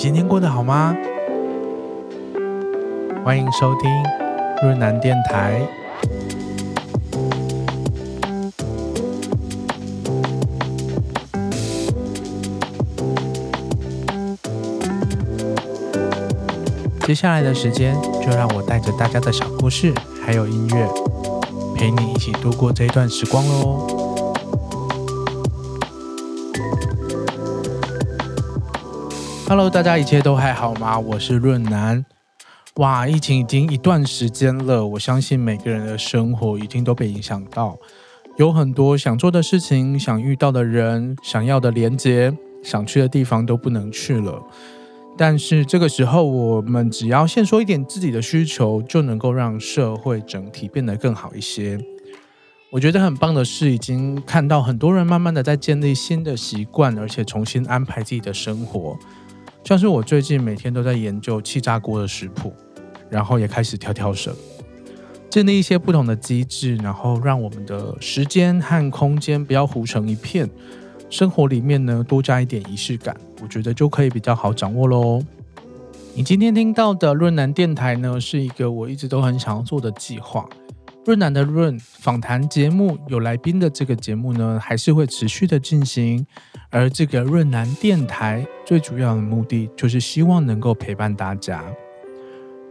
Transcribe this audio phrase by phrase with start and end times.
[0.00, 0.96] 今天过得好吗？
[3.22, 3.90] 欢迎收听
[4.62, 5.60] 润南电台。
[17.06, 19.92] 接下来的时间，就让我带着大家的小故事，
[20.24, 20.88] 还有音乐，
[21.76, 24.09] 陪你一起度过这一段时光喽。
[29.50, 30.96] Hello，大家一切都还好吗？
[30.96, 32.06] 我是润南。
[32.76, 37.76] 哇，疫情已经一段时间了，我相信每个人的生活已经都被影响到，
[38.36, 42.32] 有很多想做的事情、想遇到的人、想要的连接、
[42.62, 44.40] 想去的地方都不能去了。
[45.18, 51.76] 但是这个时候，我们只要先说一点自己的需求，就能够让社会整体变得更好一些。
[52.70, 58.96] 我觉得很棒的是，已经看到很多人慢慢的在建立新的习惯，而且重新安排自己的生活。
[59.62, 62.52] 像是我最近每天都在研究气炸锅的食谱，
[63.08, 64.34] 然后也开始跳跳绳，
[65.30, 70.50] 建立一些不同的机制，然后让我们的时间和空间不要糊成一片，
[71.08, 75.22] 生活里面呢多加一点仪式感，我觉得就可以比较好掌握喽。
[76.14, 80.48] 你今天听到的润南电台呢，是一个我一直都很想要做的计划。
[81.06, 86.26] 润南的润访谈节目有来宾的这个节目呢，还是会持续的进行。
[86.72, 91.64] 而这个润南电台最主要的目的，就是希望能够陪伴大家。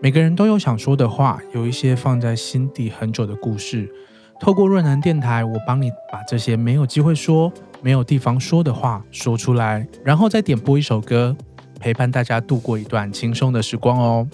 [0.02, 3.94] 每个人都有想说的话，有一些放在心底很久的故事。
[4.40, 11.36] 透过润南电台，我帮你把这些没有机会说、没有地方说的话说出来，然后再点播一首歌，
[11.78, 14.26] 陪伴大家度过一段轻松的时光哦。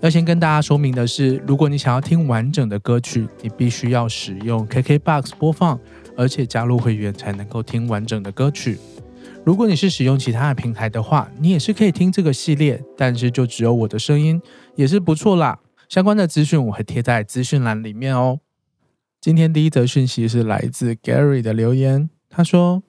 [0.00, 5.78] 要先跟大家说明的是，如果你想要听完整的歌曲，你必须要使用 KKBOX 播放。
[6.20, 8.78] 而且加入会员才能够听完整的歌曲。
[9.42, 14.38] 如果你是使用其他的平台的话，你也是可以听这个系列，但是就只有我的声音，
[14.74, 15.60] 也是不错啦。
[15.88, 18.40] 相关的资讯我会贴在资讯栏里面哦。
[19.18, 22.82] 今天第一则讯息是来自 Gary 的留言，他说：“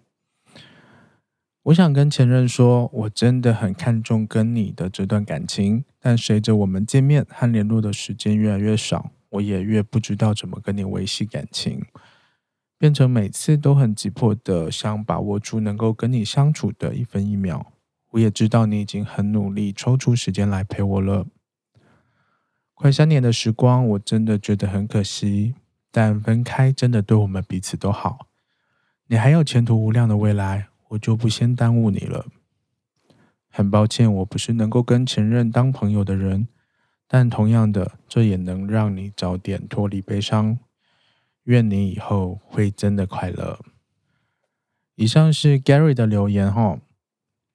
[1.64, 11.82] 我想跟前任说，我真的很看重跟你的这段感情，但随着我们见面和联络的时间越来越少，我也越不知道怎么跟你维系感情。”
[12.82, 17.74] 变成每次都很急迫的想把握住能够跟你相处的一分一秒。
[18.10, 21.28] 我也知道你已经很努力抽出时间来陪我了。
[22.74, 25.54] 快三年的时光，我真的觉得很可惜。
[25.92, 28.26] 但分开真的对我们彼此都好。
[29.06, 32.26] 你还有前途无量的未来，我就不先耽误你了。
[33.52, 36.48] 很抱歉，我不是能够跟前任当朋友的人，
[37.08, 40.58] 但同样的，这也能让你早点脱离悲伤。
[41.44, 43.60] 愿你以后会真的快乐。
[44.96, 46.80] 以上是 Gary 的留言哈，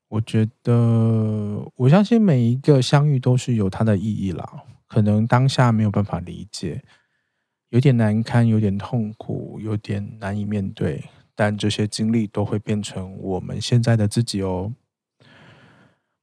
[0.08, 4.64] 我觉得我相信每一个相遇都是有它的意义啦。
[4.88, 6.82] 可能当下没有办法理解，
[7.70, 11.04] 有点难堪，有点痛苦，有点难以面对，
[11.34, 14.72] 但这些经历都会变成我们现在的自己哦。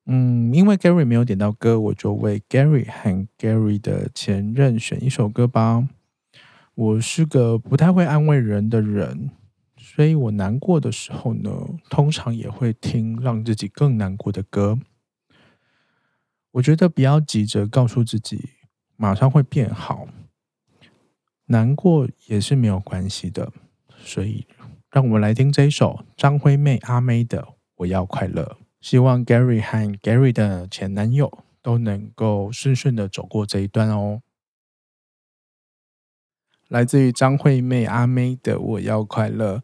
[0.05, 5.87] 嗯，因为 Gary 没有点到歌，我就为 Gary 和 Gary 的前任选一首歌吧。
[6.75, 9.29] 我是个不太会安慰人的人，
[9.77, 11.51] 所以我难过的时候呢，
[11.89, 14.79] 通常也会听让自己更难过的歌。
[16.53, 18.49] 我觉得不要急着告诉自己
[18.95, 20.07] 马上会变好，
[21.45, 23.51] 难过也是没有关系的。
[23.99, 24.47] 所以，
[24.89, 27.41] 让我们来听这一首张惠妹阿妹的
[27.77, 28.57] 《我要快乐》。
[28.81, 34.21] 希望 Gary 和 Gary 的前男友都能够顺顺的走过这一段哦。
[36.73, 39.57] 来自于张惠妹阿妹的《我要快乐》，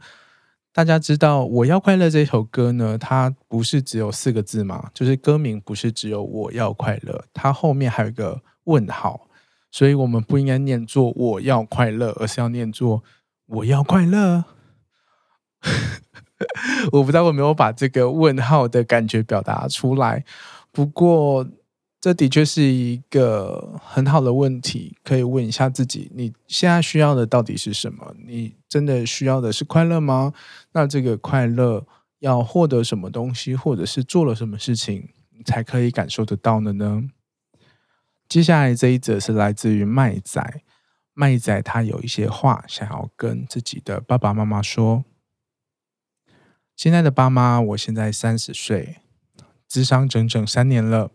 [0.71, 9.27] 大家知道《我要快乐》这首歌呢，它不是只有四个字嘛，就是歌名不是只有我要快乐，它后面还有一个问号，
[9.71, 13.03] 所以我们不应该念作我要快乐，而是要念作
[13.47, 14.45] 我要快乐。
[16.93, 20.23] 我不知道我没有把这个问号的感觉表达出来，
[20.71, 21.47] 不过。
[22.01, 28.15] 这的确是一个很好的问题，可以问一下自己：你现在需要的到底是什么？
[28.25, 30.33] 你真的需要的是快乐吗？
[30.71, 31.85] 那这个快乐
[32.19, 37.09] 要获得什么东西，或者是做了什么事情，你才可以感受得到的呢？
[38.29, 40.61] 接下来这一则是来自于麦仔，
[41.13, 45.03] 麦仔他有一些话想要跟自己的爸爸妈妈说：
[46.77, 48.99] 亲爱的爸妈，我现在三十岁，
[49.69, 51.11] 咨商整整三年了。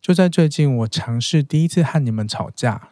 [0.00, 2.90] 就在最近，我尝试第一次和你们吵架。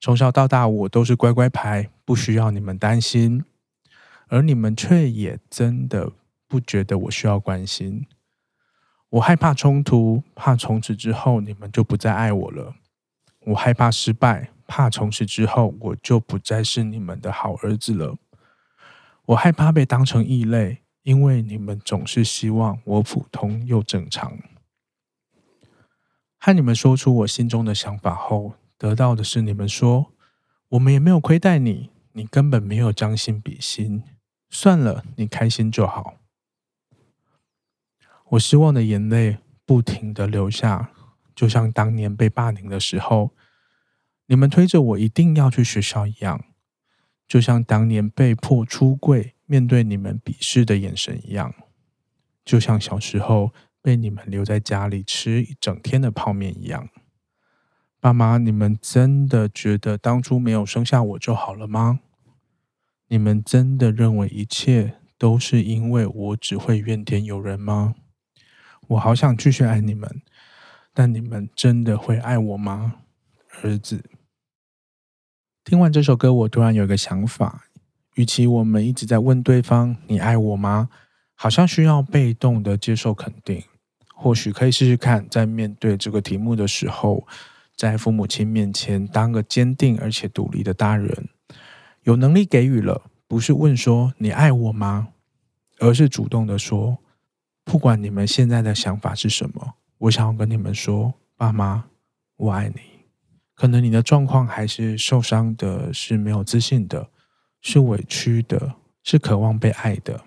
[0.00, 3.44] 从小到大，我都是乖乖牌，不需要你们担心，
[4.28, 6.12] 而你们却也真的
[6.46, 8.06] 不觉得我需要关心。
[9.10, 12.74] 我害怕冲突，怕从此之后你们就不再爱我了。
[13.46, 18.16] 我害怕失败，怕从此之后我就不再是你们的好儿子了。
[19.26, 24.36] 我害怕被当成异类，因为你们总是希望我普通又正常。
[26.38, 30.12] 和你们说出我心中的想法后，得到的是你们说，
[30.68, 34.04] 我们也没有亏待你，你根本没有将心比心。
[34.48, 36.14] 算了，你开心就好。
[38.30, 40.92] 我失望的眼泪不停地流下，
[41.34, 43.32] 就像当年被霸凌的时候，
[44.26, 46.44] 你们推着我一定要去学校一样，
[47.26, 51.54] 就像当年被迫出柜，面对你们鄙视的眼神一样，
[52.44, 53.52] 就像小时候
[53.82, 56.88] 被你们留在家里吃一整天的泡面一样。
[58.00, 62.00] 爸妈，你们真的觉得当初没有生下我就好了吗？
[63.08, 67.94] 你们真的认为一切都是因为我只会怨天尤人吗？
[68.88, 70.22] 我好想继续爱你们，
[70.94, 73.00] 但你们真的会爱我吗？
[73.62, 74.04] 儿子，
[75.64, 77.64] 听完这首歌，我突然有一个想法：
[78.14, 80.88] 与其我们一直在问对方“你爱我吗”，
[81.40, 83.62] 好像需要被动的接受肯定。
[84.12, 87.24] 或许可以试试看，在面对这个题目的时候，
[87.76, 91.28] 在父母亲面前当个坚定而且独立的大人，
[92.02, 95.10] 有能力给予了，不是问说“你爱我吗”，
[95.78, 96.98] 而是主动的说。
[97.64, 101.84] 不管你们现在的想法是什么，我想要跟你们说，爸妈，
[102.36, 102.80] 我爱你。
[103.54, 107.08] 可能你的状况还是受伤的，是没有自信的，
[107.60, 108.74] 是委屈的，
[109.04, 110.24] 是渴望被爱的。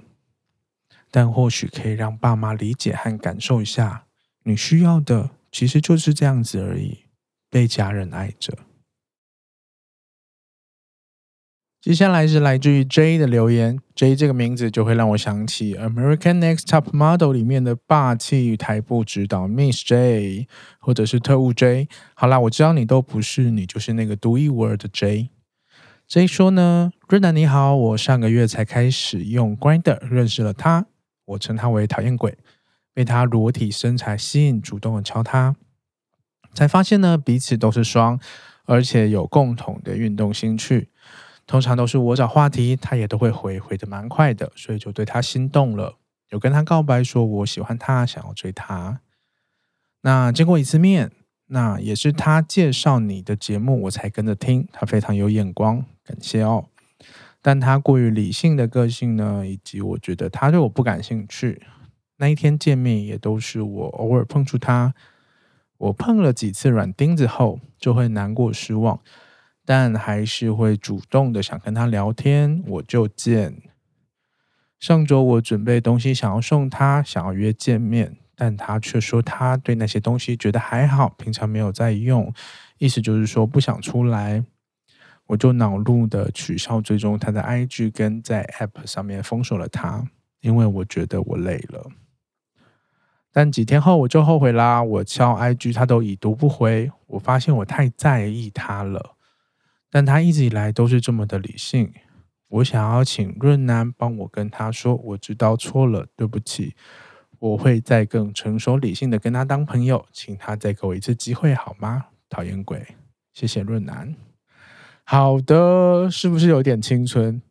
[1.12, 4.06] 但或许可以让爸妈理解和感受一下，
[4.44, 7.00] 你需要的其实就是这样子而已，
[7.50, 8.58] 被家人爱着。
[11.82, 20.48] 接下来是来自于 J 的留言，J 这个名字就会让我想起《American Next Top Model》里面的霸气台步指导 Miss J，
[20.80, 21.90] 或者是特务 J。
[22.14, 25.32] 好啦，我知道你都不是，你就是那个独一无二的 J。
[26.08, 30.86] J 说呢，瑞娜你好，我上个月才开始用 Grinder，认识了他，
[31.32, 32.38] 我称他为讨厌鬼，
[32.94, 35.56] 被他裸体身材吸引，主动的敲他，
[36.54, 38.20] 才发现呢彼此都是双，
[38.66, 40.90] 而且有共同的运动兴趣。
[41.48, 45.98] 通常都是我找话题，他也都会回，回得蛮快的，所以就对他心动了，
[46.30, 49.02] 有跟他告白说我喜欢他，想要追他。
[50.02, 51.12] 那见过一次面，
[51.48, 54.68] 那也是他介绍你的节目，我才跟着听。
[54.72, 56.68] 他非常有眼光，感谢哦。
[57.42, 61.62] 但他过于理性的个性呢，以及我觉得他对我不感兴趣。
[62.18, 64.94] 那一天见面也都是我偶尔碰触他，
[65.78, 69.00] 我碰了几次软钉子后，就会难过失望。
[69.66, 73.62] 但还是会主动的想跟他聊天，我就见。
[74.80, 82.34] 上周我准备东西想要送他，想要约见面，但他却说他对那些东西觉得还好，平常没有在用，
[82.80, 84.44] 意思就是说不想出来。
[85.32, 90.06] 我就恼怒的取消追踪他的 IG，跟在 App 上面封锁了他，
[90.42, 91.90] 因为我觉得我累了。
[93.32, 99.16] 但几天后我就后悔啦，我敲 IG 他都已读不回，我发现我太在意他了。
[99.90, 101.94] 但他一直以来都是这么的理性，
[102.50, 106.76] 我想要请润南帮我跟他说，我知道错了，对不起，
[107.40, 112.08] 我会再更成熟理性的跟他当朋友，请他再给我一次机会好吗？
[112.30, 112.86] 讨厌鬼，
[113.32, 114.14] 谢谢润南。
[115.14, 117.42] 好的，是不是有点青春？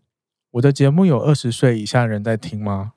[0.52, 2.92] 我的节目有二十岁以下人在听吗？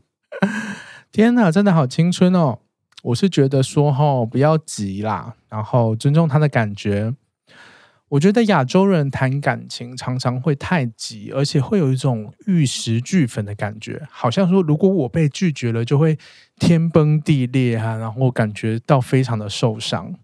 [1.12, 2.60] 天哪，真的好青春哦！
[3.02, 7.14] 我是觉得说齁，不要急啦，然后尊重他的感觉。
[8.08, 16.18] 我觉得亚洲人谈感情常常会太急，而且会有一种玉石俱焚的感觉，好像说如果我被拒绝了，就会
[16.58, 20.14] 天崩地裂啊，然后感觉到非常的受伤。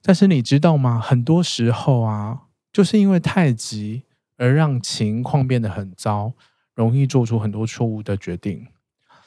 [0.00, 0.98] 但是你知道吗？
[0.98, 2.38] 很多时候啊，
[2.72, 4.02] 就是因为太急
[4.36, 6.32] 而让情况变得很糟，
[6.74, 8.66] 容易做出很多错误的决定。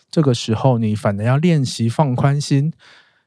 [0.09, 2.71] 这个时候，你反而要练习放宽心，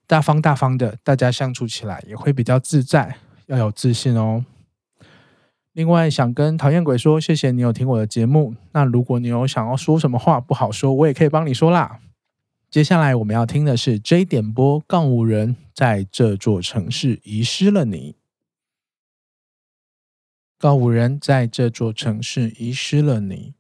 [0.07, 3.17] 大方大方的，大家相处起来也会比较自在。
[3.47, 4.45] 要有自信哦。
[5.73, 8.57] 另外，想跟讨厌鬼说，谢谢你有听我的节目。
[8.73, 12.01] 那如果你有想要说什么话不好说，我也可以帮你说啦。
[12.71, 18.17] 接下来我们要听的是 J 点播告五人在这座城市遗失了你。
[20.59, 23.55] 告五人在这座城市遗失了你。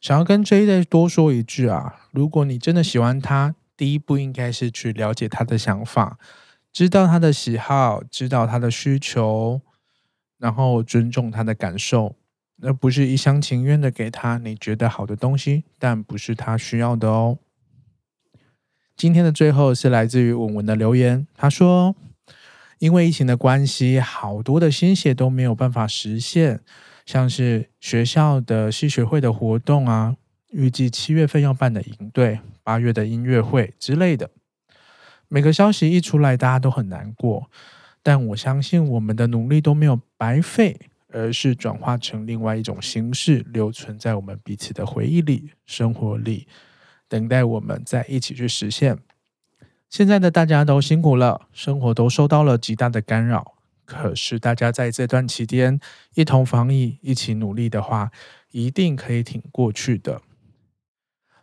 [0.00, 6.18] 想要跟 J 再多说一句啊，如果你真的喜欢他，第一步应该是去了解他的想法。
[6.72, 9.60] 知道他的喜好，知道他的需求，
[10.38, 12.14] 然后尊重他的感受，
[12.62, 17.38] 而不是一厢情愿的给他你觉得好的东西，但不是他需要的哦。
[18.96, 21.96] 今天的最后是来自于文文的留言，他说
[22.78, 26.60] ：“因为疫情的关系，好多的心血都没有办法实现，
[27.06, 30.16] 像是学校的系学会的活动啊，
[30.50, 34.30] 预计七月份要办的营队，八月的音乐会之类的。
[35.28, 37.50] 每个消息一出来，大家都很难过，
[38.02, 40.78] 但我相信我们的努力都没有白费。”
[41.10, 46.46] 而是转化成另外一种形式，留存在我们彼此的回忆里、生活里，
[47.08, 48.98] 等待我们再一起去实现。
[49.88, 53.54] 现在的大家都辛苦了，生活都受到了极大的干扰。
[53.84, 55.80] 可是大家在这段期间
[56.14, 58.10] 一同防疫、一起努力的话，
[58.50, 60.20] 一定可以挺过去的。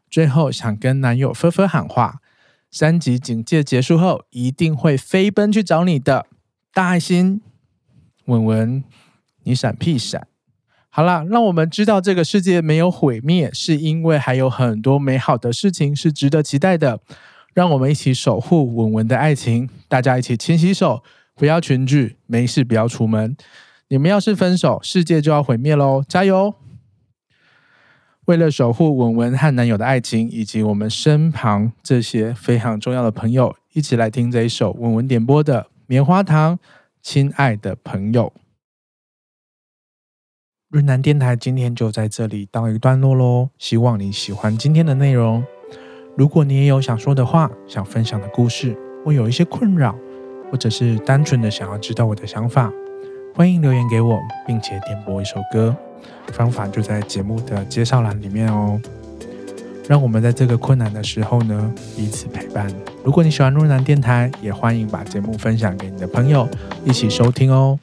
[0.09, 2.21] 最后想跟男友纷纷喊话：
[2.69, 6.27] 三级警戒结束后，一定会飞奔去找你的。
[6.71, 7.41] 大爱心，
[8.25, 8.83] 文文。
[9.47, 10.27] 你闪屁闪！
[10.89, 16.99] 好啦，让我们知道这个世界没有毁灭，是因为还有很多美好的事情是值得期待的。
[17.55, 21.01] 让我们一起守护文文的爱情，大家一起勤洗手，
[21.35, 23.35] 不要群聚，没事不要出门。
[23.87, 26.03] 你们要是分手，世界就要毁灭喽！
[26.05, 26.53] 加油！
[28.25, 36.57] 为了守护文文和男友的爱情，以及我们身旁这些非常重要的朋友，一起来听这一首文文点播的《棉花糖》，
[37.01, 38.33] 亲爱的朋友。
[40.67, 45.45] 润南电台今天就在这里告一段落喽，希望你喜欢今天的内容。
[46.17, 49.93] 如果你也有想说的话、想分享的故事，或有一些困扰，
[50.49, 52.71] 或者是单纯的想要知道我的想法，
[53.35, 54.17] 欢迎留言给我，
[54.47, 55.75] 并且点播一首歌。
[56.27, 58.79] 方法就在节目的介绍栏里面哦。
[59.89, 62.65] 让我们在这个困难的时候呢，彼此陪伴。
[63.03, 66.47] 如果你喜欢润男电台，也欢迎把节目分享给你的朋友，
[66.85, 67.77] 一起收听哦。